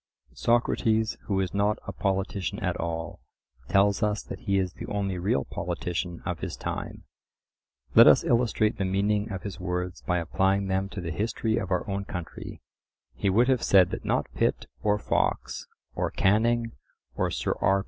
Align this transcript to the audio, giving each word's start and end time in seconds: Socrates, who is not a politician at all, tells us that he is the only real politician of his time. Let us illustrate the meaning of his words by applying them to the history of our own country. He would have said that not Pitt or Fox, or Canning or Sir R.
Socrates, 0.33 1.15
who 1.25 1.39
is 1.39 1.53
not 1.53 1.77
a 1.85 1.91
politician 1.91 2.57
at 2.57 2.75
all, 2.77 3.19
tells 3.69 4.01
us 4.01 4.23
that 4.23 4.39
he 4.39 4.57
is 4.57 4.73
the 4.73 4.87
only 4.87 5.19
real 5.19 5.45
politician 5.45 6.23
of 6.25 6.39
his 6.39 6.57
time. 6.57 7.03
Let 7.93 8.07
us 8.07 8.23
illustrate 8.23 8.79
the 8.79 8.83
meaning 8.83 9.31
of 9.31 9.43
his 9.43 9.59
words 9.59 10.01
by 10.01 10.17
applying 10.17 10.69
them 10.69 10.89
to 10.89 11.01
the 11.01 11.11
history 11.11 11.57
of 11.57 11.69
our 11.69 11.87
own 11.87 12.05
country. 12.05 12.63
He 13.13 13.29
would 13.29 13.47
have 13.47 13.61
said 13.61 13.91
that 13.91 14.03
not 14.03 14.25
Pitt 14.33 14.65
or 14.81 14.97
Fox, 14.97 15.67
or 15.93 16.09
Canning 16.09 16.71
or 17.13 17.29
Sir 17.29 17.53
R. 17.61 17.79